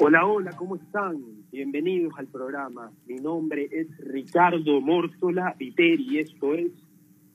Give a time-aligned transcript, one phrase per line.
[0.00, 1.16] Hola, hola, ¿cómo están?
[1.50, 2.92] Bienvenidos al programa.
[3.06, 6.70] Mi nombre es Ricardo Mórtola Viteri y esto es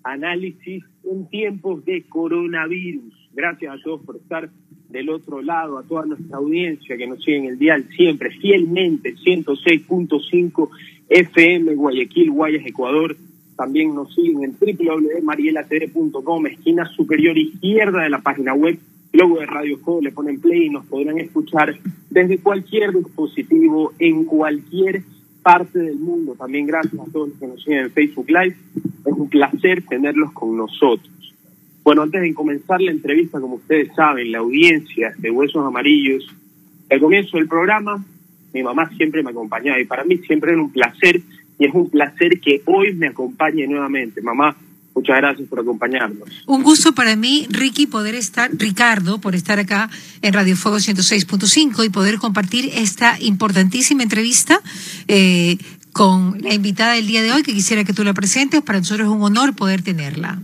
[0.03, 3.13] Análisis en tiempos de coronavirus.
[3.33, 4.49] Gracias a todos por estar
[4.89, 9.15] del otro lado, a toda nuestra audiencia que nos sigue en el dial siempre, fielmente,
[9.15, 10.69] 106.5
[11.09, 13.17] FM Guayaquil, Guayas, Ecuador.
[13.55, 18.79] También nos siguen en www.marielatv.com, esquina superior izquierda de la página web
[19.13, 21.77] luego de Radio Juego, le ponen play y nos podrán escuchar
[22.09, 25.03] desde cualquier dispositivo, en cualquier
[25.43, 26.35] parte del mundo.
[26.35, 28.55] También gracias a todos los que nos siguen en Facebook Live.
[29.05, 31.09] Es un placer tenerlos con nosotros.
[31.83, 36.25] Bueno, antes de comenzar la entrevista, como ustedes saben, la audiencia de Huesos Amarillos,
[36.89, 38.03] al comienzo del programa,
[38.53, 41.21] mi mamá siempre me acompañaba y para mí siempre era un placer
[41.59, 44.21] y es un placer que hoy me acompañe nuevamente.
[44.21, 44.55] Mamá,
[44.95, 46.29] Muchas gracias por acompañarnos.
[46.45, 49.89] Un gusto para mí, Ricky, poder estar, Ricardo, por estar acá
[50.21, 54.59] en Radio Fuego 106.5 y poder compartir esta importantísima entrevista
[55.07, 55.57] eh,
[55.91, 58.61] con la invitada del día de hoy, que quisiera que tú la presentes.
[58.61, 60.39] Para nosotros es un honor poder tenerla.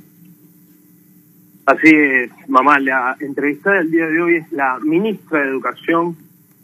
[1.66, 2.80] Así es, mamá.
[2.80, 6.18] La entrevista del día de hoy es la ministra de Educación,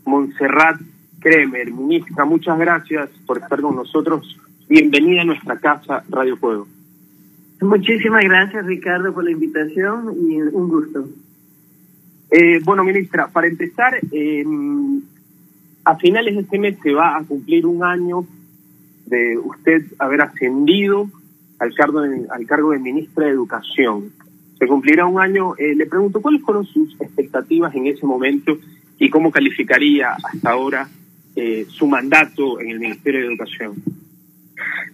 [0.06, 0.82] Montserrat
[1.20, 1.72] Kremer.
[1.72, 4.40] Ministra, muchas gracias por estar con nosotros.
[4.68, 6.68] Bienvenida a nuestra casa, Radio Fuego.
[7.66, 11.10] Muchísimas gracias, Ricardo, por la invitación y un gusto.
[12.30, 14.46] Eh, bueno, ministra, para empezar, eh,
[15.84, 18.26] a finales de este mes se va a cumplir un año
[19.08, 21.10] de usted haber ascendido
[21.60, 24.12] al cargo de, al cargo de ministra de Educación.
[24.60, 25.56] Se cumplirá un año.
[25.58, 28.58] Eh, le pregunto, ¿cuáles fueron sus expectativas en ese momento
[29.00, 30.88] y cómo calificaría hasta ahora
[31.36, 33.74] eh, su mandato en el Ministerio de Educación?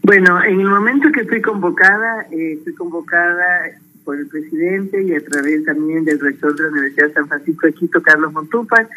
[0.04, 3.72] Bueno, en el momento que fui convocada, eh, fui convocada
[4.04, 7.68] por el presidente y a través también del rector de la Universidad de San Francisco
[7.68, 8.90] de Quito, Carlos Montúfar.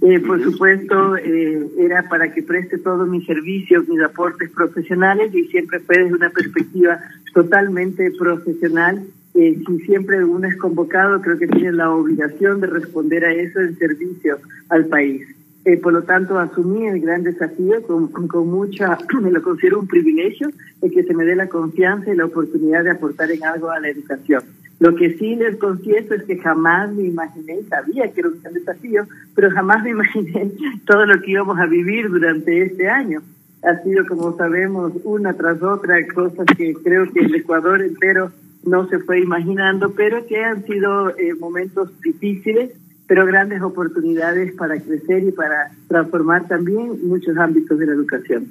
[0.00, 5.44] Eh, por supuesto, eh, era para que preste todos mis servicios, mis aportes profesionales y
[5.48, 7.00] siempre fue desde una perspectiva
[7.34, 9.04] totalmente profesional.
[9.34, 13.60] Eh, si siempre uno es convocado, creo que tiene la obligación de responder a eso
[13.60, 14.38] en servicio
[14.68, 15.26] al país.
[15.64, 19.86] Eh, por lo tanto, asumí el gran desafío con, con, mucha, me lo considero un
[19.86, 20.50] privilegio,
[20.80, 23.78] el que se me dé la confianza y la oportunidad de aportar en algo a
[23.78, 24.42] la educación.
[24.80, 28.54] Lo que sí les confieso es que jamás me imaginé, sabía que era un gran
[28.54, 29.06] desafío,
[29.36, 30.50] pero jamás me imaginé
[30.84, 33.22] todo lo que íbamos a vivir durante este año.
[33.62, 38.32] Ha sido, como sabemos, una tras otra, cosas que creo que el Ecuador entero
[38.64, 42.72] no se fue imaginando, pero que han sido eh, momentos difíciles,
[43.12, 48.48] pero grandes oportunidades para crecer y para transformar también muchos ámbitos de la educación.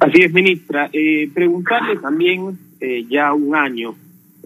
[0.00, 0.90] Así es, ministra.
[0.92, 3.94] Eh, preguntarle también, eh, ya un año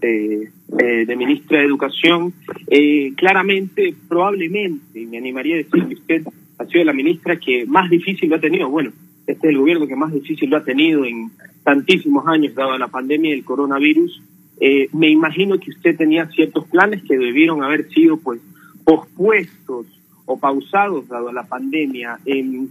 [0.02, 2.34] eh, eh, de ministra de Educación,
[2.66, 6.22] eh, claramente, probablemente, me animaría a decir que usted
[6.58, 8.68] ha sido la ministra que más difícil lo ha tenido.
[8.68, 8.92] Bueno,
[9.26, 11.30] este es el gobierno que más difícil lo ha tenido en
[11.64, 14.20] tantísimos años, dado la pandemia del coronavirus.
[14.60, 18.40] Eh, me imagino que usted tenía ciertos planes que debieron haber sido pues
[18.84, 19.86] pospuestos
[20.26, 22.18] o pausados dado la pandemia.
[22.26, 22.66] Eh,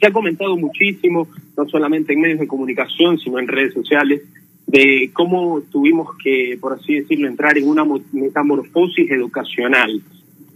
[0.00, 4.22] se ha comentado muchísimo, no solamente en medios de comunicación, sino en redes sociales,
[4.66, 10.02] de cómo tuvimos que, por así decirlo, entrar en una metamorfosis educacional.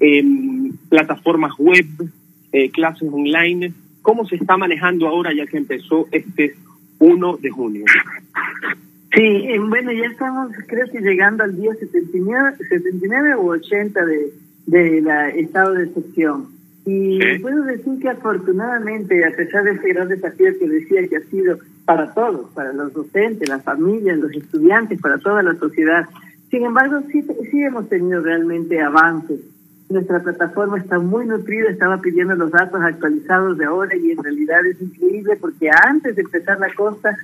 [0.00, 0.24] Eh,
[0.88, 1.86] plataformas web,
[2.52, 3.72] eh, clases online,
[4.02, 6.54] ¿cómo se está manejando ahora ya que empezó este
[6.98, 7.84] 1 de junio?
[9.14, 14.32] Sí, eh, bueno, ya estamos, creo que llegando al día 79, 79 o 80 de,
[14.66, 16.46] de la estado de excepción.
[16.86, 17.38] Y Sí.
[17.40, 21.58] puedo decir que afortunadamente, a pesar de ese gran desafío que decía que ha sido
[21.84, 26.06] para todos, para los docentes, las familias, los estudiantes, para toda la sociedad,
[26.50, 29.40] sin embargo, sí, sí hemos tenido realmente avances.
[29.90, 34.64] Nuestra plataforma está muy nutrida, estaba pidiendo los datos actualizados de ahora y en realidad
[34.66, 37.16] es increíble porque antes de empezar la costa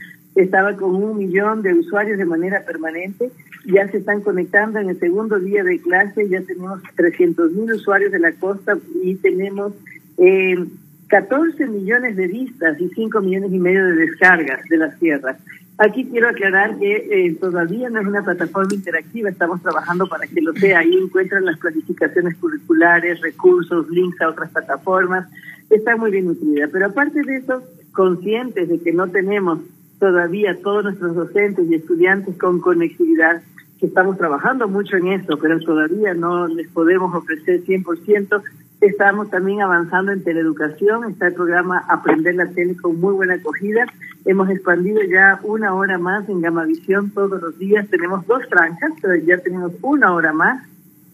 [0.43, 3.31] estaba con un millón de usuarios de manera permanente,
[3.65, 8.13] ya se están conectando en el segundo día de clase, ya tenemos 300 mil usuarios
[8.13, 9.73] de la costa y tenemos
[10.19, 10.65] eh,
[11.09, 15.37] 14 millones de vistas y 5 millones y medio de descargas de las tierras.
[15.79, 20.41] Aquí quiero aclarar que eh, todavía no es una plataforma interactiva, estamos trabajando para que
[20.41, 20.81] lo sea.
[20.81, 25.29] Ahí encuentran las planificaciones curriculares, recursos, links a otras plataformas.
[25.71, 26.69] Está muy bien nutrida.
[26.73, 29.61] Pero aparte de eso, conscientes de que no tenemos
[29.99, 33.43] todavía todos nuestros docentes y estudiantes con conectividad,
[33.79, 38.43] que estamos trabajando mucho en eso, pero todavía no les podemos ofrecer 100%.
[38.81, 43.87] Estamos también avanzando en teleeducación, está el programa Aprender la Tele con muy buena acogida.
[44.25, 47.89] Hemos expandido ya una hora más en Gamavisión todos los días.
[47.89, 50.63] Tenemos dos franjas, pero ya tenemos una hora más.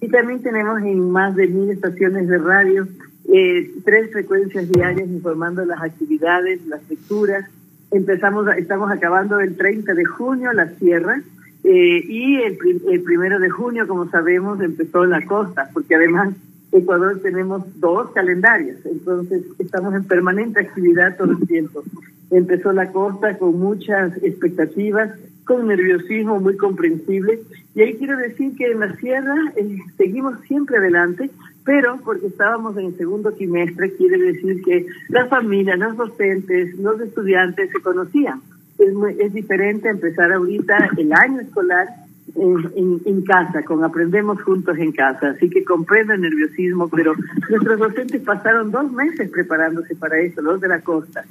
[0.01, 2.87] Y también tenemos en más de mil estaciones de radio
[3.33, 7.49] eh, tres frecuencias diarias informando las actividades, las lecturas.
[7.91, 11.23] Empezamos, estamos acabando el 30 de junio la sierra
[11.65, 12.59] eh, y el,
[13.03, 16.35] primero de junio, como sabemos, empezó la costa, porque además
[16.73, 21.83] Ecuador tenemos dos calendarios, entonces estamos en permanente actividad todo el tiempo.
[22.31, 25.11] Empezó la costa con muchas expectativas,
[25.45, 27.41] con nerviosismo muy comprensible,
[27.75, 31.31] y ahí quiero decir que en la sierra eh, seguimos siempre adelante,
[31.65, 37.01] pero porque estábamos en el segundo trimestre, quiere decir que la familia, los docentes, los
[37.01, 38.43] estudiantes se conocían.
[38.79, 41.89] Es, es diferente empezar ahorita el año escolar
[42.37, 45.31] en, en, casa, con Aprendemos Juntos en Casa.
[45.31, 47.15] Así que comprendo el nerviosismo, pero
[47.49, 51.25] nuestros docentes pasaron dos meses preparándose para eso, los de la costa.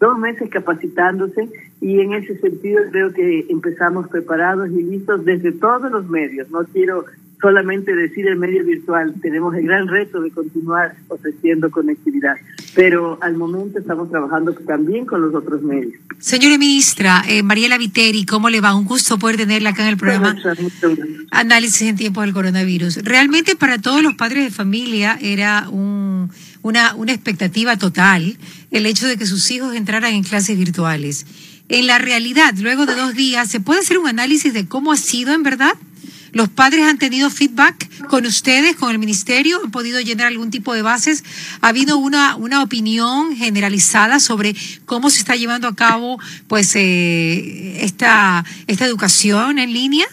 [0.00, 1.48] Dos meses capacitándose
[1.80, 6.50] y en ese sentido creo que empezamos preparados y listos desde todos los medios.
[6.50, 7.04] No quiero
[7.40, 12.34] solamente decir el medio virtual, tenemos el gran reto de continuar ofreciendo conectividad,
[12.74, 15.94] pero al momento estamos trabajando también con los otros medios.
[16.18, 18.74] Señora ministra, eh, Mariela Viteri, ¿cómo le va?
[18.74, 20.36] Un gusto poder tenerla acá en el programa.
[21.30, 23.04] Análisis en tiempo del coronavirus.
[23.04, 26.30] Realmente para todos los padres de familia era un,
[26.62, 28.36] una, una expectativa total
[28.70, 31.24] el hecho de que sus hijos entraran en clases virtuales.
[31.68, 34.96] En la realidad, luego de dos días, ¿se puede hacer un análisis de cómo ha
[34.96, 35.74] sido en verdad?
[36.32, 39.60] ¿Los padres han tenido feedback con ustedes, con el ministerio?
[39.64, 41.24] ¿Han podido llenar algún tipo de bases?
[41.60, 44.54] ¿Ha habido una, una opinión generalizada sobre
[44.84, 50.06] cómo se está llevando a cabo pues eh, esta, esta educación en línea?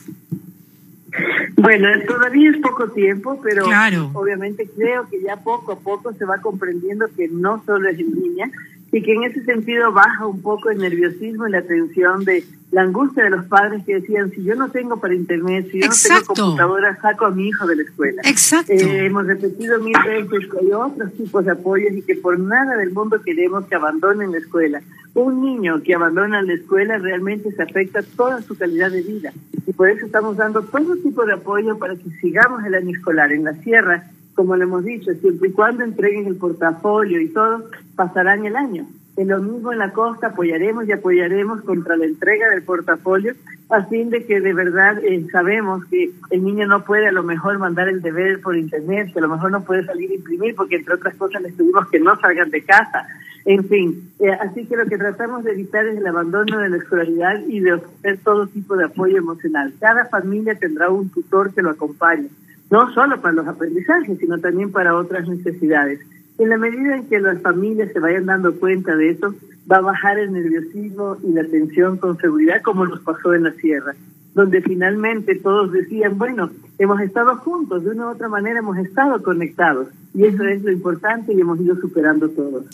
[1.55, 3.65] Bueno, todavía es poco tiempo, pero
[4.13, 8.11] obviamente creo que ya poco a poco se va comprendiendo que no solo es en
[8.11, 8.51] línea,
[8.95, 12.83] y que en ese sentido baja un poco el nerviosismo y la tensión de la
[12.83, 15.93] angustia de los padres que decían, si yo no tengo para internet, si yo no
[16.01, 18.21] tengo computadora, saco a mi hijo de la escuela.
[18.23, 18.71] Exacto.
[18.71, 22.77] Eh, hemos repetido mil veces que hay otros tipos de apoyos y que por nada
[22.77, 24.81] del mundo queremos que abandonen la escuela.
[25.13, 29.33] Un niño que abandona la escuela realmente se afecta toda su calidad de vida
[29.67, 33.33] y por eso estamos dando todo tipo de apoyo para que sigamos el año escolar
[33.33, 37.69] en la sierra como le hemos dicho, siempre y cuando entreguen el portafolio y todo,
[37.95, 38.85] pasarán el año.
[39.17, 43.33] En lo mismo en la costa apoyaremos y apoyaremos contra la entrega del portafolio,
[43.69, 47.23] a fin de que de verdad eh, sabemos que el niño no puede a lo
[47.23, 50.53] mejor mandar el deber por internet, que a lo mejor no puede salir a imprimir,
[50.53, 53.07] porque entre otras cosas les pedimos que no salgan de casa.
[53.45, 56.77] En fin, eh, así que lo que tratamos de evitar es el abandono de la
[56.77, 59.73] escolaridad y de ofrecer todo tipo de apoyo emocional.
[59.79, 62.27] Cada familia tendrá un tutor que lo acompañe
[62.75, 66.01] no solo para los aprendizajes, sino también para otras necesidades.
[66.37, 69.33] En la medida en que las familias se vayan dando cuenta de eso,
[69.71, 73.53] va a bajar el nerviosismo y la tensión con seguridad, como nos pasó en la
[73.53, 73.93] sierra,
[74.33, 79.23] donde finalmente todos decían, bueno, hemos estado juntos, de una u otra manera hemos estado
[79.23, 82.65] conectados, y eso es lo importante y hemos ido superando todos.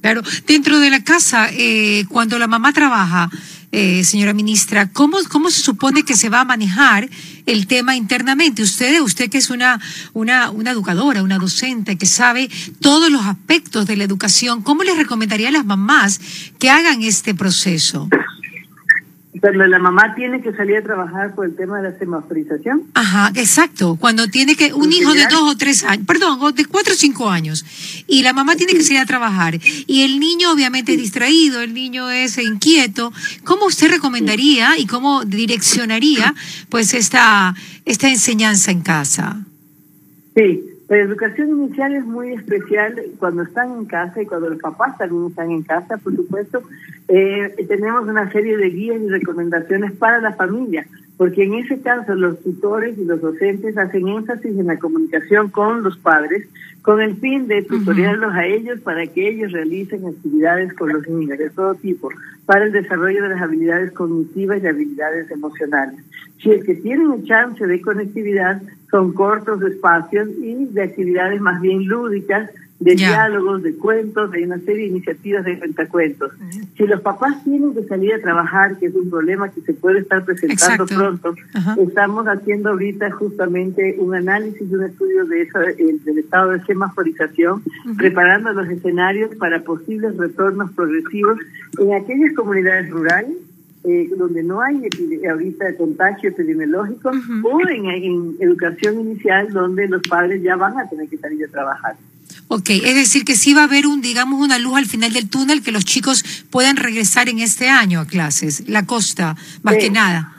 [0.00, 3.28] Claro, dentro de la casa, eh, cuando la mamá trabaja,
[3.72, 7.08] eh, señora ministra, ¿cómo, ¿cómo se supone que se va a manejar
[7.50, 8.62] el tema internamente?
[8.62, 9.80] Usted, usted que es una,
[10.12, 12.48] una, una educadora, una docente, que sabe
[12.80, 16.20] todos los aspectos de la educación, ¿cómo les recomendaría a las mamás
[16.58, 18.08] que hagan este proceso?
[19.38, 22.82] Cuando la mamá tiene que salir a trabajar por el tema de la semaforización.
[22.94, 23.96] Ajá, exacto.
[24.00, 27.30] Cuando tiene que, un hijo de dos o tres años, perdón, de cuatro o cinco
[27.30, 27.64] años,
[28.08, 31.74] y la mamá tiene que salir a trabajar, y el niño obviamente es distraído, el
[31.74, 33.12] niño es inquieto,
[33.44, 36.34] ¿cómo usted recomendaría y cómo direccionaría
[36.68, 37.54] pues esta,
[37.84, 39.44] esta enseñanza en casa?
[40.34, 44.98] Sí, la educación inicial es muy especial cuando están en casa y cuando los papás
[44.98, 46.64] también están en casa, por supuesto.
[47.06, 50.84] Eh, tenemos una serie de guías y recomendaciones para la familia,
[51.16, 55.84] porque en ese caso los tutores y los docentes hacen énfasis en la comunicación con
[55.84, 56.48] los padres
[56.82, 61.38] con el fin de tutoriarlos a ellos para que ellos realicen actividades con los niños
[61.38, 62.08] de todo tipo
[62.50, 66.00] para el desarrollo de las habilidades cognitivas y habilidades emocionales.
[66.42, 71.86] Si es que tienen chance de conectividad, son cortos espacios y de actividades más bien
[71.86, 76.32] lúdicas, de diálogos, de cuentos, de una serie de iniciativas de cuentacuentos.
[76.76, 80.00] Si los papás tienen que salir a trabajar, que es un problema que se puede
[80.00, 81.34] estar presentando pronto,
[81.78, 86.64] estamos haciendo ahorita justamente un análisis y un estudio de eso, eh, del estado de
[86.64, 87.62] semaforización,
[87.98, 91.38] preparando los escenarios para posibles retornos progresivos
[91.78, 93.36] en aquellas comunidades rurales
[93.82, 94.82] eh, donde no hay
[95.26, 101.16] ahorita contagio epidemiológico o en, educación inicial donde los padres ya van a tener que
[101.16, 101.96] salir a trabajar.
[102.52, 105.30] Ok, es decir que sí va a haber un, digamos, una luz al final del
[105.30, 109.88] túnel que los chicos puedan regresar en este año a clases, la costa, más que
[109.88, 110.32] nada.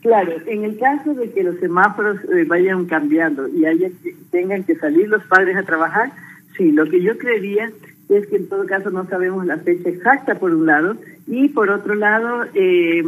[0.00, 3.88] Claro, en el caso de que los semáforos eh, vayan cambiando y haya,
[4.30, 6.12] tengan que salir los padres a trabajar,
[6.56, 7.68] sí, lo que yo creería
[8.08, 10.96] es que en todo caso no sabemos la fecha exacta por un lado
[11.26, 13.02] y por otro lado, eh,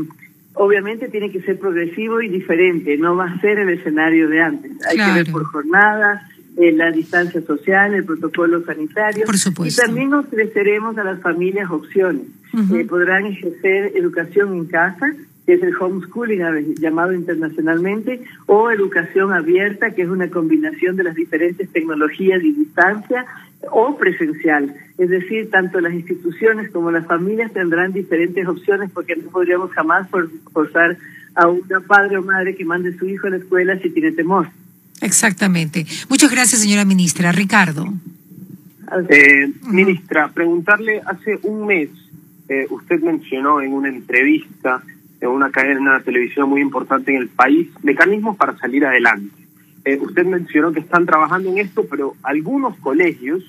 [0.54, 4.72] obviamente tiene que ser progresivo y diferente, no va a ser el escenario de antes.
[4.88, 6.22] Hay que ver por jornadas,
[6.56, 9.24] eh, la distancia social, el protocolo sanitario.
[9.24, 9.82] Por supuesto.
[9.82, 12.26] Y también ofreceremos a las familias opciones.
[12.72, 15.14] Eh, podrán ejercer educación en casa,
[15.46, 21.14] que es el homeschooling llamado internacionalmente, o educación abierta, que es una combinación de las
[21.14, 23.26] diferentes tecnologías y distancia,
[23.70, 24.74] o presencial.
[24.98, 30.08] Es decir, tanto las instituciones como las familias tendrán diferentes opciones porque no podríamos jamás
[30.52, 30.96] forzar
[31.34, 34.12] a una padre o madre que mande a su hijo a la escuela si tiene
[34.12, 34.48] temor.
[35.00, 35.86] Exactamente.
[36.08, 37.32] Muchas gracias, señora ministra.
[37.32, 37.92] Ricardo.
[39.08, 41.90] Eh, ministra, preguntarle, hace un mes
[42.48, 44.82] eh, usted mencionó en una entrevista
[45.20, 49.36] en una cadena de televisión muy importante en el país mecanismos para salir adelante.
[49.84, 53.44] Eh, usted mencionó que están trabajando en esto, pero algunos colegios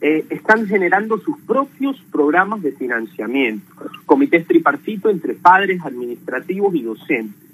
[0.00, 3.64] eh, están generando sus propios programas de financiamiento,
[4.04, 7.51] comités tripartito entre padres, administrativos y docentes.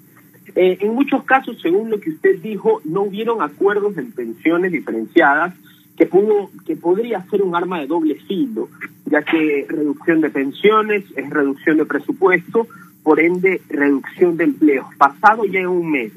[0.55, 5.53] Eh, en muchos casos, según lo que usted dijo, no hubieron acuerdos en pensiones diferenciadas
[5.97, 8.69] que pudo que podría ser un arma de doble filo,
[9.05, 12.67] ya que reducción de pensiones es reducción de presupuesto,
[13.03, 14.87] por ende reducción de empleos.
[14.97, 16.11] Pasado ya un mes,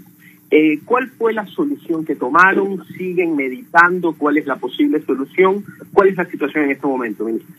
[0.54, 2.84] eh, ¿Cuál fue la solución que tomaron?
[2.98, 5.64] ¿Siguen meditando cuál es la posible solución?
[5.94, 7.56] ¿Cuál es la situación en este momento, ministra?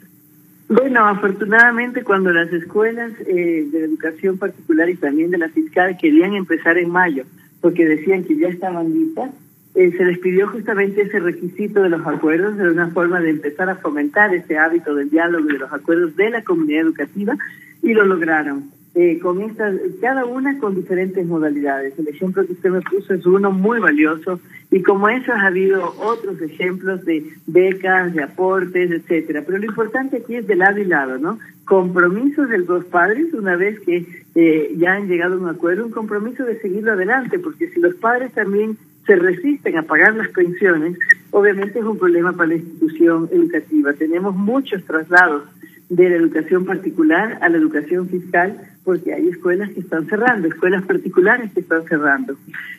[0.70, 6.34] Bueno, afortunadamente cuando las escuelas eh, de educación particular y también de la fiscal querían
[6.34, 7.25] empezar en mayo,
[7.62, 9.32] porque decían que ya estaban listas,
[9.75, 13.70] eh, se les pidió justamente ese requisito de los acuerdos, de una forma de empezar
[13.70, 17.36] a fomentar ese hábito del diálogo y de los acuerdos de la comunidad educativa,
[17.82, 21.98] y lo lograron eh, con estas, cada una con diferentes modalidades.
[21.98, 25.96] El ejemplo que usted me puso es uno muy valioso y como esos ha habido
[26.00, 29.44] otros ejemplos de becas, de aportes, etcétera.
[29.46, 31.40] Pero lo importante aquí es de lado y lado, ¿no?
[31.66, 35.92] Compromisos de los padres una vez que eh, ya han llegado a un acuerdo, un
[35.92, 40.98] compromiso de seguirlo adelante, porque si los padres también se resisten a pagar las pensiones,
[41.32, 43.94] obviamente es un problema para la institución educativa.
[43.94, 45.44] Tenemos muchos traslados
[45.90, 50.84] de la educación particular a la educación fiscal, porque hay escuelas que están cerrando, escuelas
[50.86, 52.36] particulares que están cerrando.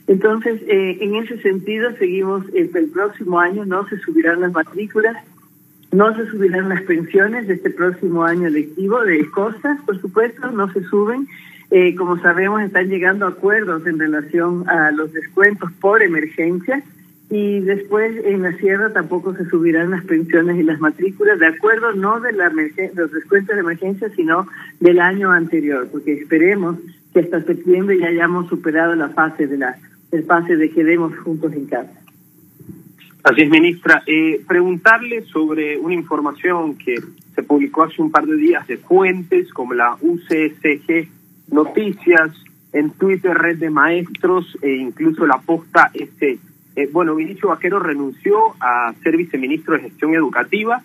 [0.06, 5.16] Entonces, eh, en ese sentido, seguimos, el, el próximo año no se subirán las matrículas,
[5.92, 10.72] no se subirán las pensiones de este próximo año lectivo de costas, por supuesto, no
[10.72, 11.28] se suben.
[11.70, 16.82] Eh, como sabemos, están llegando acuerdos en relación a los descuentos por emergencia
[17.30, 21.92] y después en la sierra tampoco se subirán las pensiones y las matrículas, de acuerdo
[21.92, 22.52] no de la
[22.94, 24.46] los descuentos de emergencia, sino
[24.80, 26.76] del año anterior, porque esperemos
[27.12, 29.76] que hasta septiembre ya hayamos superado la fase de la
[30.12, 31.90] el pase de quedemos juntos en casa.
[33.24, 34.02] Así es, ministra.
[34.06, 36.94] Eh, preguntarle sobre una información que
[37.34, 41.08] se publicó hace un par de días de fuentes como la UCSG
[41.50, 42.30] Noticias,
[42.72, 46.38] en Twitter, Red de Maestros e incluso la Posta S
[46.76, 50.82] eh, bueno, Vinicio Vaquero renunció a ser viceministro de Gestión Educativa.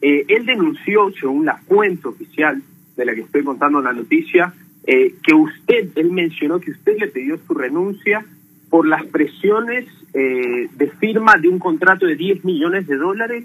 [0.00, 2.62] Eh, él denunció, según la cuenta oficial
[2.96, 4.54] de la que estoy contando la noticia,
[4.86, 8.24] eh, que usted, él mencionó que usted le pidió su renuncia
[8.70, 13.44] por las presiones de firma de un contrato de 10 millones de dólares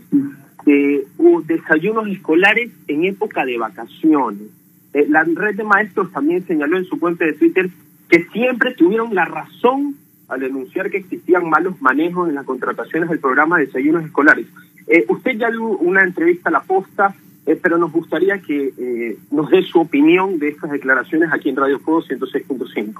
[0.66, 1.08] de
[1.46, 4.50] desayunos escolares en época de vacaciones.
[4.94, 7.70] la red de maestros también señaló en su cuenta de Twitter
[8.10, 9.96] que siempre tuvieron la razón
[10.28, 14.46] al denunciar que existían malos manejos en las contrataciones del programa de desayunos escolares.
[14.88, 17.16] Eh, usted ya dio una entrevista a la posta,
[17.46, 21.56] eh, pero nos gustaría que eh, nos dé su opinión de estas declaraciones aquí en
[21.56, 22.94] Radio Fuego 106.5.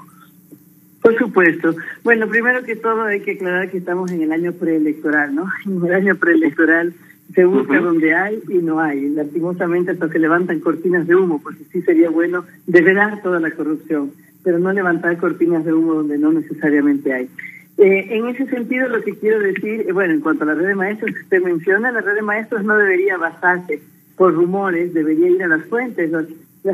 [1.02, 1.74] Por supuesto.
[2.02, 5.46] Bueno, primero que todo hay que aclarar que estamos en el año preelectoral, ¿no?
[5.66, 6.94] En el año preelectoral
[7.34, 9.10] se busca donde hay y no hay.
[9.10, 14.12] Lastimosamente hasta se levantan cortinas de humo, porque sí sería bueno develar toda la corrupción
[14.42, 17.28] pero no levantar cortinas de humo donde no necesariamente hay.
[17.78, 20.66] Eh, en ese sentido, lo que quiero decir, eh, bueno, en cuanto a la red
[20.66, 23.80] de maestros que usted menciona, la red de maestros no debería basarse
[24.16, 26.10] por rumores, debería ir a las fuentes.
[26.10, 26.26] Las,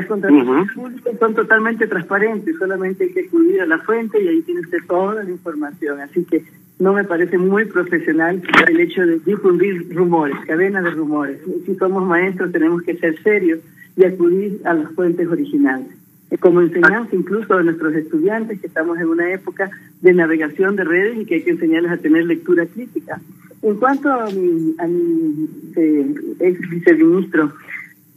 [0.07, 4.61] contrataciones públicas son totalmente transparentes, solamente hay que acudir a la fuente y ahí tiene
[4.61, 6.01] usted toda la información.
[6.01, 6.43] Así que
[6.79, 11.37] no me parece muy profesional el hecho de difundir rumores, cadena de rumores.
[11.65, 13.59] Si somos maestros tenemos que ser serios
[13.95, 15.95] y acudir a las fuentes originales
[16.39, 19.69] como enseñanza incluso a nuestros estudiantes que estamos en una época
[20.01, 23.21] de navegación de redes y que hay que enseñarles a tener lectura crítica.
[23.61, 27.53] En cuanto a mi, a mi eh, ex viceministro,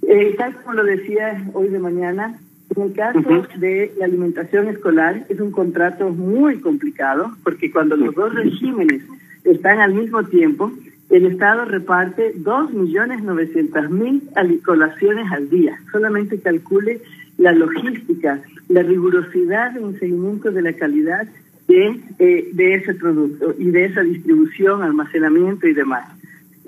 [0.07, 2.39] eh, tal como lo decía hoy de mañana,
[2.77, 8.15] En el caso de la alimentación escolar es un contrato muy complicado porque cuando los
[8.15, 9.03] dos regímenes
[9.45, 10.71] están al mismo tiempo,
[11.11, 15.81] el Estado reparte 2.900.000 colaciones al día.
[15.91, 17.01] Solamente calcule
[17.39, 21.27] la logística, la rigurosidad en el seguimiento de la calidad
[21.69, 26.09] de, eh, de ese producto y de esa distribución, almacenamiento y demás.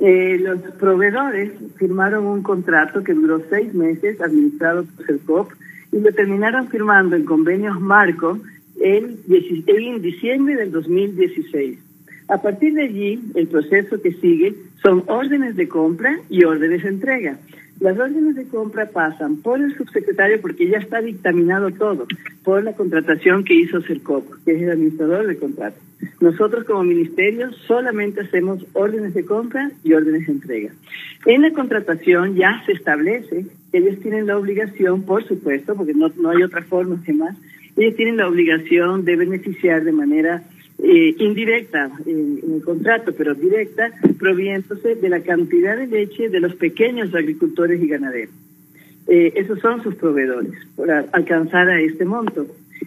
[0.01, 5.53] Eh, los proveedores firmaron un contrato que duró seis meses, administrado por el COP,
[5.93, 8.39] y lo terminaron firmando en convenios marco
[8.81, 11.79] en, en diciembre del 2016.
[12.29, 16.89] A partir de allí, el proceso que sigue son órdenes de compra y órdenes de
[16.89, 17.39] entrega.
[17.81, 22.07] Las órdenes de compra pasan por el subsecretario porque ya está dictaminado todo,
[22.45, 25.79] por la contratación que hizo CERCOP, que es el administrador del contrato.
[26.21, 30.73] Nosotros como ministerio solamente hacemos órdenes de compra y órdenes de entrega.
[31.25, 36.11] En la contratación ya se establece que ellos tienen la obligación, por supuesto, porque no,
[36.17, 37.35] no hay otra forma que más,
[37.79, 40.43] ellos tienen la obligación de beneficiar de manera
[40.83, 46.55] eh, indirecta en, el contrato, pero directa, proviéndose de la cantidad de leche de los
[46.55, 48.35] pequeños agricultores y ganaderos.
[49.07, 52.47] Eh, esos son sus proveedores, para alcanzar a este monto.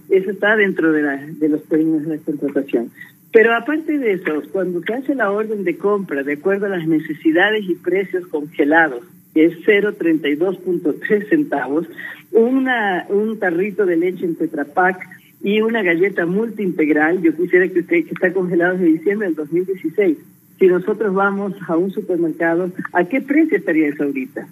[0.09, 1.03] Eso está dentro de,
[1.49, 2.91] los términos de la contratación.
[3.31, 6.87] Pero aparte de eso, cuando se hace la orden de compra de acuerdo a las
[6.87, 11.87] necesidades y precios congelados, que es 0.32.3 centavos,
[12.31, 14.99] una, un tarrito de leche en Tetra Pak
[15.43, 17.21] y una galleta multiintegral.
[17.21, 20.17] Yo quisiera que usted, que está congelado desde diciembre del 2016,
[20.57, 24.47] si nosotros vamos a un supermercado, ¿a qué precio estaría eso ahorita?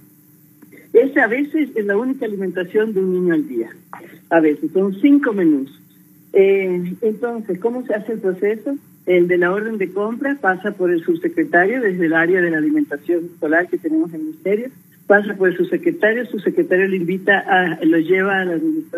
[0.94, 3.70] Esa a veces es la única alimentación de un niño al día.
[4.30, 5.82] A veces son cinco menús.
[6.34, 8.76] Eh, entonces, ¿cómo se hace el proceso?
[9.06, 12.58] El de la orden de compra pasa por el subsecretario desde el área de la
[12.58, 14.70] alimentación escolar que tenemos en el ministerio
[15.12, 18.58] pasa por su secretario, su secretario lo invita, a, lo lleva a la,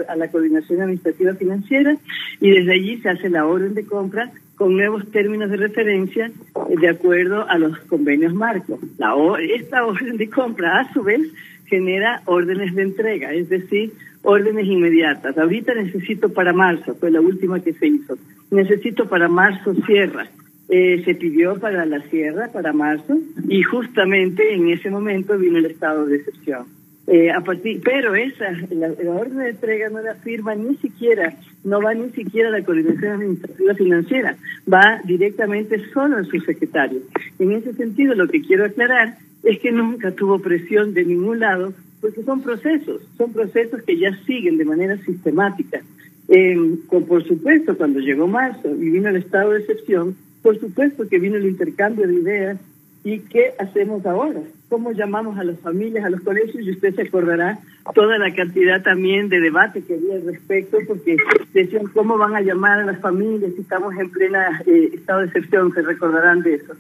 [0.10, 1.98] a la coordinación administrativa financiera
[2.40, 6.32] y desde allí se hace la orden de compra con nuevos términos de referencia
[6.70, 8.80] de acuerdo a los convenios marcos.
[9.00, 9.16] La,
[9.56, 11.20] esta orden de compra, a su vez,
[11.66, 15.36] genera órdenes de entrega, es decir, órdenes inmediatas.
[15.36, 18.20] Ahorita necesito para marzo, fue la última que se hizo.
[18.52, 20.28] Necesito para marzo cierra.
[20.70, 25.66] Eh, se pidió para la sierra, para marzo, y justamente en ese momento vino el
[25.66, 26.66] estado de excepción.
[27.06, 31.82] Eh, a partir, pero esa, la, orden de entrega no la firma ni siquiera, no
[31.82, 34.38] va ni siquiera a la coordinación administrativa financiera,
[34.72, 37.02] va directamente solo al subsecretario.
[37.40, 41.74] En ese sentido, lo que quiero aclarar es que nunca tuvo presión de ningún lado,
[42.00, 45.82] porque son procesos, son procesos que ya siguen de manera sistemática.
[46.30, 46.56] Eh,
[46.88, 51.38] por supuesto, cuando llegó marzo y vino el estado de excepción, por supuesto que vino
[51.38, 52.60] el intercambio de ideas.
[53.06, 57.02] Y qué hacemos ahora, cómo llamamos a las familias, a los colegios y usted se
[57.02, 57.60] acordará
[57.94, 61.18] toda la cantidad también de debate que había al respecto porque
[61.54, 65.26] decían cómo van a llamar a las familias si estamos en plena eh, estado de
[65.26, 66.76] excepción, se recordarán de eso.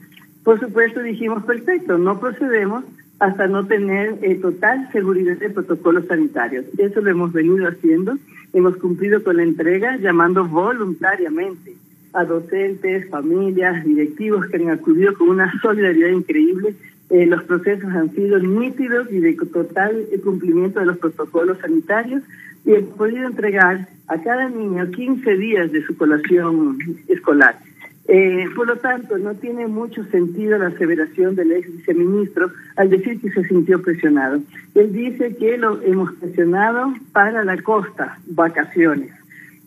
[0.45, 2.85] Por supuesto dijimos, perfecto, no procedemos
[3.19, 6.63] hasta no tener eh, total seguridad de protocolos sanitarios.
[6.77, 8.17] Eso lo hemos venido haciendo,
[8.53, 11.75] hemos cumplido con la entrega llamando voluntariamente
[12.13, 16.75] a docentes, familias, directivos que han acudido con una solidaridad increíble.
[17.09, 22.23] Eh, los procesos han sido nítidos y de total cumplimiento de los protocolos sanitarios
[22.65, 27.57] y hemos podido entregar a cada niño 15 días de su colación escolar.
[28.07, 33.19] Eh, por lo tanto, no tiene mucho sentido la aseveración del ex viceministro al decir
[33.21, 34.41] que se sintió presionado.
[34.75, 39.11] Él dice que lo hemos presionado para la costa, vacaciones.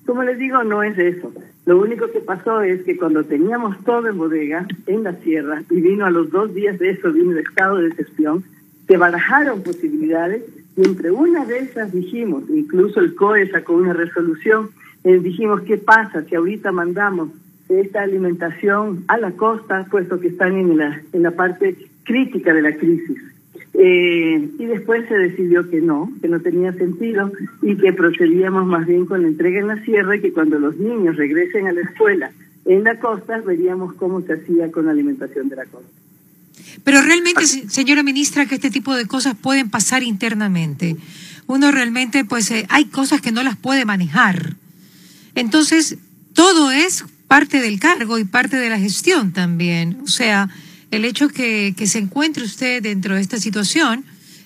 [0.06, 1.32] Como les digo, no es eso.
[1.66, 5.80] Lo único que pasó es que cuando teníamos todo en bodega, en la sierra, y
[5.80, 8.44] vino a los dos días de eso, vino el estado de excepción,
[8.86, 10.42] se barajaron posibilidades
[10.76, 14.70] y entre una de esas dijimos, incluso el COE sacó una resolución,
[15.02, 17.30] eh, dijimos, ¿qué pasa si ahorita mandamos
[17.68, 22.62] esta alimentación a la costa, puesto que están en la, en la parte crítica de
[22.62, 23.18] la crisis?
[23.78, 28.86] Eh, y después se decidió que no, que no tenía sentido y que procedíamos más
[28.86, 31.82] bien con la entrega en la sierra y que cuando los niños regresen a la
[31.82, 32.32] escuela
[32.66, 35.88] en la costa veríamos cómo se hacía con la alimentación de la costa.
[36.84, 40.96] Pero realmente, señora ministra, que este tipo de cosas pueden pasar internamente.
[41.46, 44.56] Uno realmente, pues, eh, hay cosas que no las puede manejar.
[45.34, 45.96] Entonces,
[46.32, 49.98] todo es parte del cargo y parte de la gestión también.
[50.04, 50.48] O sea,
[50.90, 54.04] el hecho que, que se encuentre usted dentro de esta situación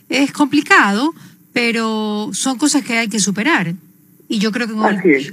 [0.08, 1.14] es complicado,
[1.52, 3.74] pero son cosas que hay que superar.
[4.28, 4.74] Y yo creo que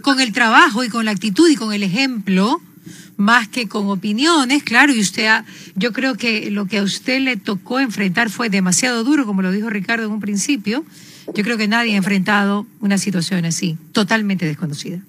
[0.01, 2.59] con el, trabajo y con la actitud y con el ejemplo,
[3.15, 5.29] más que con opiniones, claro, y usted,
[5.75, 9.51] yo creo que lo que a usted le tocó enfrentar fue demasiado duro, como lo
[9.51, 10.83] dijo Ricardo en un principio,
[11.35, 15.01] Yo creo que nadie ha enfrentado una situación así, totalmente desconocida.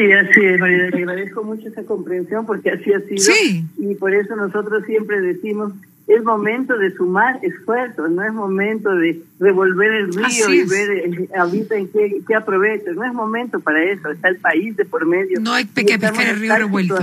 [0.00, 0.88] Sí, así es, María.
[0.88, 3.18] Le agradezco mucho esa comprensión porque así ha sido.
[3.18, 3.66] Sí.
[3.76, 5.74] Y por eso nosotros siempre decimos
[6.10, 11.28] es momento de sumar esfuerzos, no es momento de revolver el río y ver eh,
[11.38, 15.06] ahorita en qué, qué aprovecho, no es momento para eso, está el país de por
[15.06, 15.40] medio.
[15.40, 16.98] No hay que pescar el río revuelto.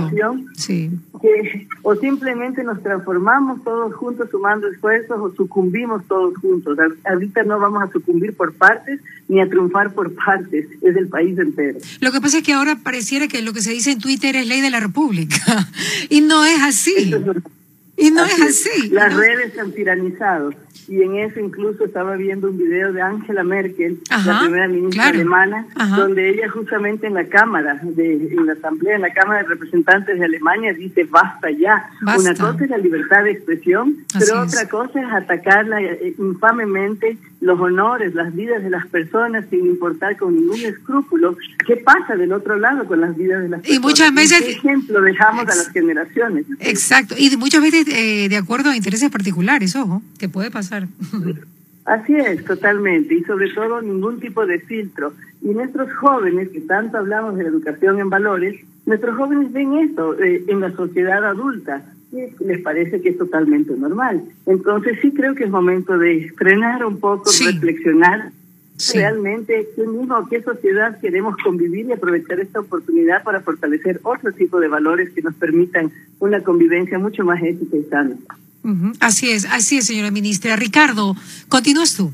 [0.54, 0.90] Sí.
[1.22, 6.78] Que, o simplemente nos transformamos todos juntos sumando esfuerzos o sucumbimos todos juntos.
[7.04, 11.38] Ahorita no vamos a sucumbir por partes ni a triunfar por partes, es el país
[11.38, 11.78] entero.
[12.00, 14.46] Lo que pasa es que ahora pareciera que lo que se dice en Twitter es
[14.46, 15.38] ley de la República
[16.10, 17.14] y no es así.
[17.98, 18.90] Y no es así.
[18.90, 20.52] Las redes se han tiranizado.
[20.86, 25.66] Y en eso incluso estaba viendo un video de Angela Merkel, la primera ministra alemana,
[25.96, 30.18] donde ella justamente en la Cámara, de, en la Asamblea, en la Cámara de Representantes
[30.18, 31.90] de Alemania, dice basta ya.
[32.00, 37.60] Una cosa es la libertad de expresión, pero otra cosa es atacarla eh, infamemente los
[37.60, 41.36] honores, las vidas de las personas sin importar con ningún escrúpulo.
[41.66, 43.78] ¿Qué pasa del otro lado con las vidas de las personas?
[43.78, 44.40] Y muchas veces...
[44.40, 46.46] ¿Qué ejemplo dejamos a las generaciones?
[46.60, 50.88] Exacto, y muchas veces eh, de acuerdo a intereses particulares, ojo, que puede pasar.
[51.84, 55.14] Así es, totalmente, y sobre todo ningún tipo de filtro.
[55.40, 60.18] Y nuestros jóvenes, que tanto hablamos de la educación en valores, nuestros jóvenes ven esto
[60.20, 64.22] eh, en la sociedad adulta les parece que es totalmente normal.
[64.46, 68.32] Entonces sí creo que es momento de frenar un poco, reflexionar
[68.92, 74.60] realmente qué mismo, qué sociedad queremos convivir y aprovechar esta oportunidad para fortalecer otro tipo
[74.60, 75.90] de valores que nos permitan
[76.20, 78.16] una convivencia mucho más ética y sana.
[79.00, 80.56] Así es, así es, señora ministra.
[80.56, 81.16] Ricardo,
[81.48, 82.12] continúas tú.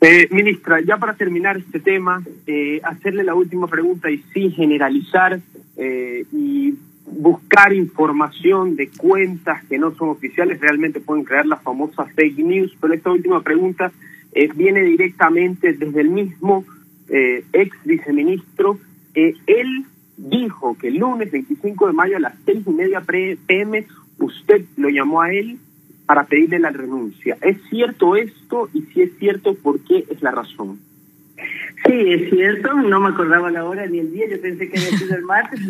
[0.00, 5.40] Eh, ministra, ya para terminar este tema, eh, hacerle la última pregunta y sí generalizar
[5.76, 6.74] eh, y
[7.12, 12.76] buscar información de cuentas que no son oficiales, realmente pueden crear las famosas fake news,
[12.80, 13.92] pero esta última pregunta
[14.32, 16.64] eh, viene directamente desde el mismo
[17.08, 18.78] eh, ex viceministro.
[19.14, 19.84] Él
[20.16, 23.86] dijo que el lunes 25 de mayo a las seis y media pm
[24.18, 25.58] usted lo llamó a él
[26.06, 27.36] para pedirle la renuncia.
[27.40, 28.68] ¿Es cierto esto?
[28.72, 30.78] Y si es cierto, ¿por qué es la razón?
[31.84, 34.98] Sí, es cierto, no me acordaba la hora ni el día, yo pensé que había
[34.98, 35.60] sido el martes,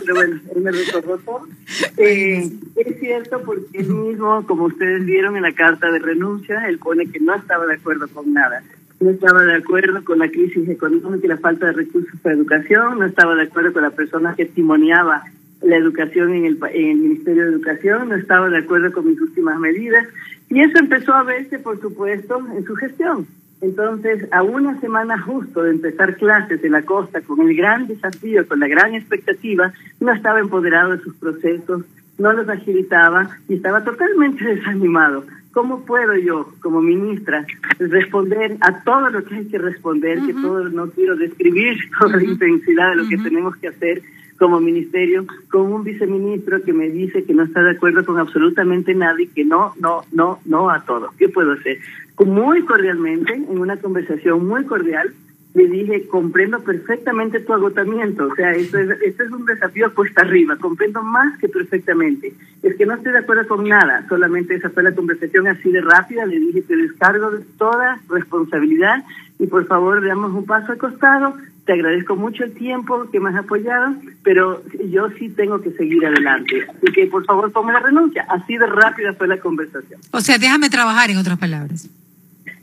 [0.00, 1.46] pero bueno, él me recordó todo.
[1.96, 6.78] Eh, es cierto porque él mismo, como ustedes vieron en la carta de renuncia, él
[6.78, 8.62] pone que no estaba de acuerdo con nada.
[9.00, 13.00] No estaba de acuerdo con la crisis económica y la falta de recursos para educación,
[13.00, 15.24] no estaba de acuerdo con la persona que testimoniaba
[15.62, 19.20] la educación en el, en el Ministerio de Educación, no estaba de acuerdo con mis
[19.20, 20.06] últimas medidas,
[20.48, 23.26] y eso empezó a verse, por supuesto, en su gestión
[23.60, 28.46] entonces, a una semana justo de empezar clases en la costa, con el gran desafío,
[28.46, 31.82] con la gran expectativa, no estaba empoderado de sus procesos,
[32.18, 35.24] no los agilitaba y estaba totalmente desanimado.
[35.52, 37.46] ¿Cómo puedo yo, como ministra,
[37.78, 42.24] responder a todo lo que hay que responder, que todo no quiero describir toda la
[42.24, 44.02] intensidad de lo que tenemos que hacer
[44.38, 48.94] como ministerio, con un viceministro que me dice que no está de acuerdo con absolutamente
[48.94, 51.10] nada y que no, no, no, no a todo?
[51.18, 51.78] ¿Qué puedo hacer?
[52.26, 55.12] muy cordialmente, en una conversación muy cordial,
[55.54, 60.20] le dije, comprendo perfectamente tu agotamiento, o sea, esto es, esto es un desafío puesta
[60.20, 62.32] arriba, comprendo más que perfectamente.
[62.62, 65.80] Es que no estoy de acuerdo con nada, solamente esa fue la conversación así de
[65.80, 69.04] rápida, le dije, te descargo de toda responsabilidad
[69.38, 71.34] y por favor veamos un paso al costado,
[71.64, 76.04] te agradezco mucho el tiempo que me has apoyado, pero yo sí tengo que seguir
[76.06, 76.66] adelante.
[76.68, 80.00] Así que por favor ponme la renuncia, así de rápida fue la conversación.
[80.12, 81.88] O sea, déjame trabajar en otras palabras.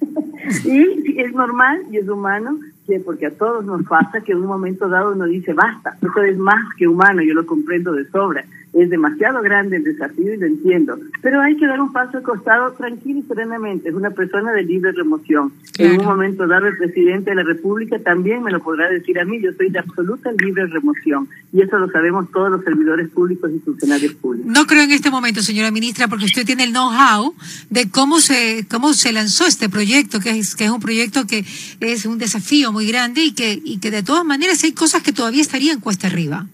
[0.65, 4.47] y es normal y es humano que porque a todos nos pasa que en un
[4.47, 8.45] momento dado uno dice basta, eso es más que humano, yo lo comprendo de sobra
[8.75, 12.23] es demasiado grande el desafío y lo entiendo, pero hay que dar un paso al
[12.23, 13.89] costado tranquilo y serenamente.
[13.89, 15.53] Es una persona de libre remoción.
[15.77, 19.25] En un momento dado, el presidente de la República también me lo podrá decir a
[19.25, 19.39] mí.
[19.41, 23.59] Yo soy de absoluta libre remoción y eso lo sabemos todos los servidores públicos y
[23.59, 24.51] funcionarios públicos.
[24.51, 27.33] No creo en este momento, señora ministra, porque usted tiene el know-how
[27.69, 31.45] de cómo se cómo se lanzó este proyecto, que es que es un proyecto que
[31.79, 35.13] es un desafío muy grande y que y que de todas maneras hay cosas que
[35.13, 36.47] todavía estarían cuesta arriba.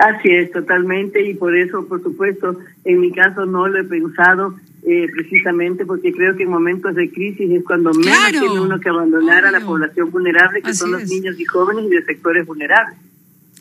[0.00, 4.54] Así es, totalmente, y por eso, por supuesto, en mi caso no lo he pensado
[4.84, 8.88] eh, precisamente porque creo que en momentos de crisis es cuando menos tiene uno que
[8.88, 12.98] abandonar a la población vulnerable, que son los niños y jóvenes y de sectores vulnerables.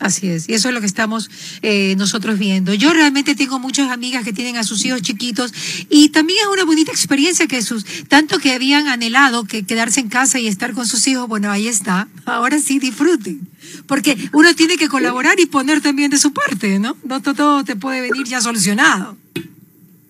[0.02, 1.30] Así es, y eso es lo que estamos
[1.62, 2.74] eh, nosotros viendo.
[2.74, 5.54] Yo realmente tengo muchas amigas que tienen a sus hijos chiquitos
[5.92, 10.10] y también es una bonita experiencia que sus, tanto que habían anhelado que quedarse en
[10.10, 12.08] casa y estar con sus hijos, bueno, ahí está.
[12.26, 13.48] Ahora sí disfruten,
[13.86, 16.98] porque uno tiene que colaborar y poner también de su parte, ¿no?
[17.04, 19.16] No todo te puede venir ya solucionado.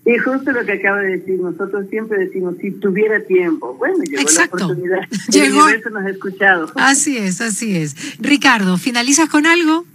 [0.03, 3.75] Y justo lo que acaba de decir, nosotros siempre decimos, si tuviera tiempo.
[3.75, 4.99] Bueno, llegó la oportunidad.
[5.29, 5.67] Llegó.
[5.69, 6.71] El nos ha escuchado.
[6.75, 8.17] Así es, así es.
[8.19, 9.85] Ricardo, ¿finalizas con algo?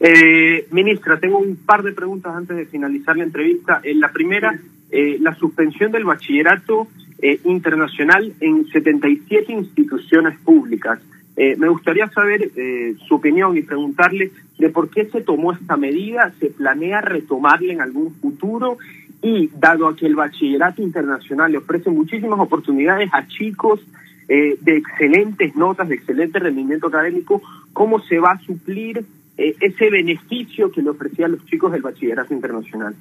[0.00, 3.80] Eh, ministra, tengo un par de preguntas antes de finalizar la entrevista.
[3.84, 4.58] En la primera,
[4.90, 6.88] eh, la suspensión del bachillerato
[7.20, 10.98] eh, internacional en 77 instituciones públicas.
[11.36, 15.76] Eh, me gustaría saber eh, su opinión y preguntarle de por qué se tomó esta
[15.76, 18.76] medida, se planea retomarla en algún futuro
[19.22, 23.80] y dado a que el bachillerato internacional le ofrece muchísimas oportunidades a chicos
[24.28, 27.40] eh, de excelentes notas, de excelente rendimiento académico,
[27.72, 29.04] ¿cómo se va a suplir
[29.38, 32.94] eh, ese beneficio que le ofrecían los chicos del bachillerato internacional?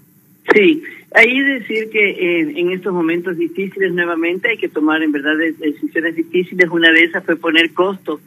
[0.53, 6.15] Sí, ahí decir que en estos momentos difíciles nuevamente hay que tomar en verdad decisiones
[6.15, 6.67] difíciles.
[6.69, 8.21] Una de esas fue poner costos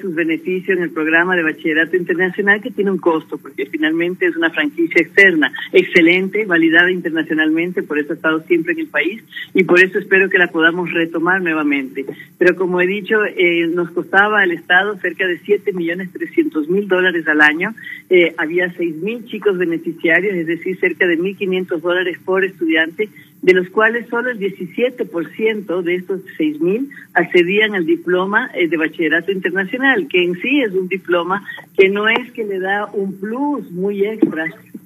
[0.00, 4.36] sus beneficios en el programa de bachillerato internacional que tiene un costo porque finalmente es
[4.36, 9.22] una franquicia externa, excelente, validada internacionalmente, por eso ha estado siempre en el país
[9.54, 12.04] y por eso espero que la podamos retomar nuevamente.
[12.38, 16.88] Pero como he dicho, eh, nos costaba al Estado cerca de 7 millones 300 mil
[16.88, 17.74] dólares al año,
[18.08, 23.08] eh, había 6 mil chicos beneficiarios, es decir, cerca de 1.500 dólares por estudiante
[23.42, 29.32] de los cuales solo el 17% de estos 6.000 accedían al diploma eh, de bachillerato
[29.32, 31.42] internacional, que en sí es un diploma
[31.76, 34.44] que no es que le da un plus muy extra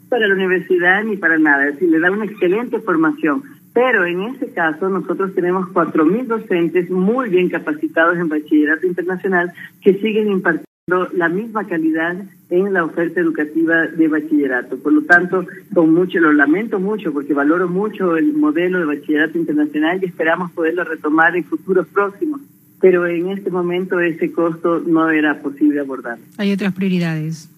[0.09, 3.43] para la universidad ni para nada, es decir, le da una excelente formación.
[3.73, 9.95] Pero en ese caso nosotros tenemos 4.000 docentes muy bien capacitados en bachillerato internacional que
[9.95, 12.15] siguen impartiendo la misma calidad
[12.51, 14.77] en la oferta educativa de bachillerato.
[14.77, 19.39] Por lo tanto, con mucho, lo lamento mucho porque valoro mucho el modelo de bachillerato
[19.39, 22.43] internacional y esperamos poderlo retomar en futuros próximos.
[22.83, 26.19] Pero en este momento ese costo no era posible abordar.
[26.37, 27.49] Hay otras prioridades.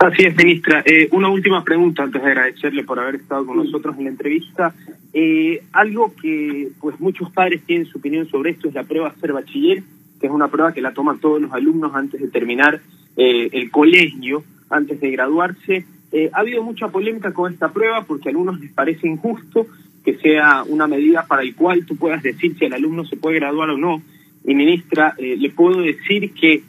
[0.00, 0.82] Así es, ministra.
[0.84, 4.74] Eh, una última pregunta antes de agradecerle por haber estado con nosotros en la entrevista.
[5.12, 9.32] Eh, algo que pues muchos padres tienen su opinión sobre esto es la prueba ser
[9.32, 9.84] bachiller
[10.20, 12.80] que es una prueba que la toman todos los alumnos antes de terminar
[13.16, 15.84] eh, el colegio, antes de graduarse.
[16.12, 19.66] Eh, ha habido mucha polémica con esta prueba porque a algunos les parece injusto
[20.04, 23.40] que sea una medida para el cual tú puedas decir si el alumno se puede
[23.40, 24.02] graduar o no.
[24.44, 26.62] Y ministra, eh, le puedo decir que,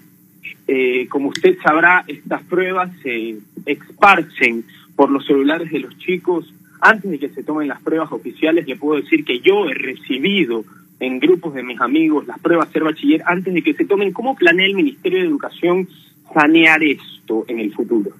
[1.10, 6.54] como usted sabrá, estas pruebas se esparcen por los celulares de los chicos.
[6.82, 10.66] Antes de que se tomen las pruebas oficiales, le puedo decir que yo he recibido
[11.00, 14.12] en grupos de mis amigos las pruebas ser bachiller antes de que se tomen.
[14.12, 15.88] ¿Cómo planea el Ministerio de Educación
[16.34, 18.12] sanear esto en el futuro?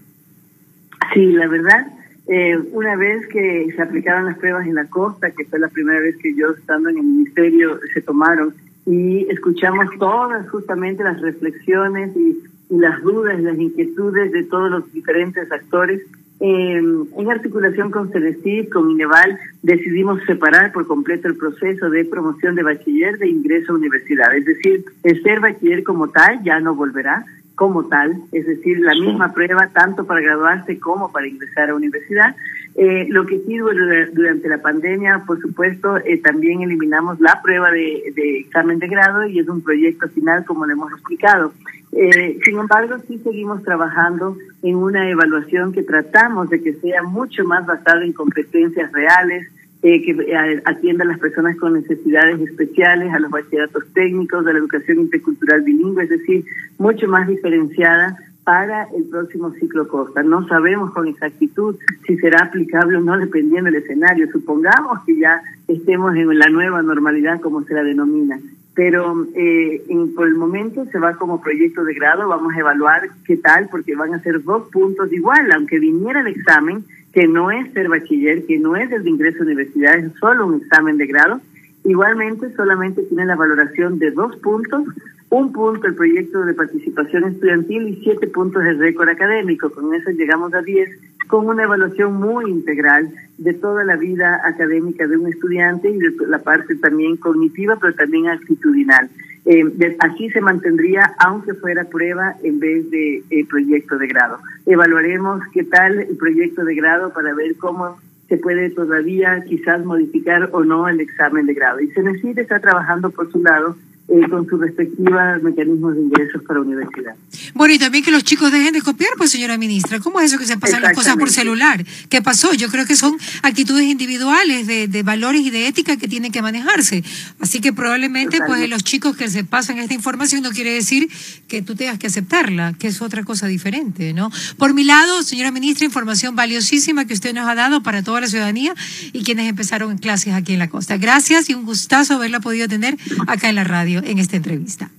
[1.14, 1.88] Sí, la verdad,
[2.28, 6.00] eh, una vez que se aplicaron las pruebas en la costa, que fue la primera
[6.00, 8.54] vez que yo estando en el Ministerio se tomaron,
[8.86, 12.40] y escuchamos todas justamente las reflexiones y,
[12.70, 16.02] y las dudas las inquietudes de todos los diferentes actores,
[16.40, 22.64] en articulación con Celestit, con Ineval, decidimos separar por completo el proceso de promoción de
[22.64, 24.36] bachiller de ingreso a universidad.
[24.36, 27.26] Es decir, el ser bachiller como tal ya no volverá
[27.60, 32.34] como tal, es decir, la misma prueba tanto para graduarse como para ingresar a universidad.
[32.76, 38.14] Eh, lo que sí durante la pandemia, por supuesto, eh, también eliminamos la prueba de,
[38.16, 41.52] de examen de grado y es un proyecto final, como le hemos explicado.
[41.92, 47.44] Eh, sin embargo, sí seguimos trabajando en una evaluación que tratamos de que sea mucho
[47.44, 53.14] más basada en competencias reales, eh, que eh, atienda a las personas con necesidades especiales,
[53.14, 56.46] a los bachilleratos técnicos, de la educación intercultural bilingüe, es decir,
[56.78, 60.24] mucho más diferenciada para el próximo ciclo Costa.
[60.24, 64.30] No sabemos con exactitud si será aplicable o no dependiendo del escenario.
[64.32, 68.40] Supongamos que ya estemos en la nueva normalidad, como se la denomina
[68.80, 69.84] pero eh,
[70.16, 73.94] por el momento se va como proyecto de grado, vamos a evaluar qué tal, porque
[73.94, 78.46] van a ser dos puntos igual, aunque viniera el examen, que no es ser bachiller,
[78.46, 81.42] que no es el de ingreso a universidad, es solo un examen de grado,
[81.84, 84.86] igualmente solamente tiene la valoración de dos puntos,
[85.30, 90.10] un punto el proyecto de participación estudiantil y siete puntos el récord académico, con eso
[90.12, 90.90] llegamos a diez
[91.28, 96.12] con una evaluación muy integral de toda la vida académica de un estudiante y de
[96.28, 99.10] la parte también cognitiva, pero también actitudinal.
[99.46, 104.40] Eh, así se mantendría, aunque fuera prueba en vez de eh, proyecto de grado.
[104.66, 110.50] Evaluaremos qué tal el proyecto de grado para ver cómo se puede todavía quizás modificar
[110.52, 111.80] o no el examen de grado.
[111.80, 113.76] Y se necesita estar trabajando por su lado
[114.12, 117.16] eh, con sus respectivos mecanismos de ingresos para universidad.
[117.54, 120.40] Bueno, y también que los chicos dejen de copiar, pues señora ministra, ¿cómo es eso
[120.40, 121.86] que se pasan las cosas por celular?
[122.10, 122.54] ¿Qué pasó?
[122.54, 126.42] Yo creo que son actitudes individuales de, de valores y de ética que tienen que
[126.42, 127.04] manejarse.
[127.40, 131.10] Así que probablemente pues los chicos que se pasan esta información no quiere decir
[131.48, 134.32] que tú tengas que aceptarla, que es otra cosa diferente, ¿no?
[134.58, 138.28] Por mi lado, señora ministra, información valiosísima que usted nos ha dado para toda la
[138.28, 138.74] ciudadanía
[139.14, 140.98] y quienes empezaron en clases aquí en la costa.
[140.98, 144.90] Gracias y un gustazo haberla podido tener acá en la radio en esta entrevista.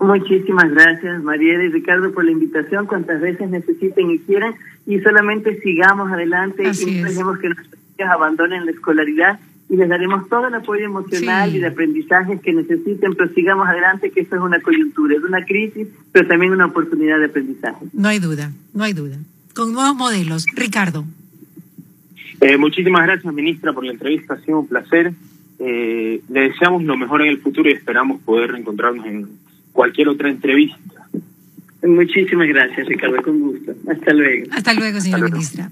[0.00, 4.54] Muchísimas gracias, Mariela y Ricardo, por la invitación, cuantas veces necesiten y quieran,
[4.86, 9.38] y solamente sigamos adelante y no dejemos que nuestros niños abandonen la escolaridad
[9.70, 14.10] y les daremos todo el apoyo emocional y de aprendizaje que necesiten, pero sigamos adelante,
[14.10, 17.86] que esto es una coyuntura, es una crisis, pero también una oportunidad de aprendizaje.
[17.92, 19.16] No hay duda, no hay duda.
[19.54, 20.46] Con nuevos modelos.
[20.54, 21.04] Ricardo.
[22.40, 25.14] Eh, muchísimas gracias, ministra, por la entrevista, ha sido un placer.
[25.58, 29.28] Eh, le deseamos lo mejor en el futuro y esperamos poder reencontrarnos en
[29.72, 31.08] cualquier otra entrevista.
[31.82, 33.74] Muchísimas gracias, Ricardo, con gusto.
[33.90, 34.46] Hasta luego.
[34.52, 35.70] Hasta luego, señora ministra.